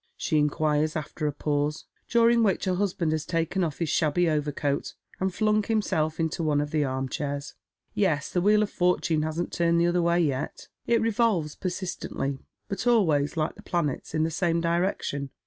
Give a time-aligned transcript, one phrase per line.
[0.17, 4.95] she inquires, after a pause, during which her husband has taken off his shabby overcoat,
[5.19, 7.53] and flung himself into one of the arm chairs."
[7.93, 12.87] Yes, the wheel of fortune hasn't turned the other way yet It revolves persistently, but
[12.87, 15.29] always— like the planets— in the game direction.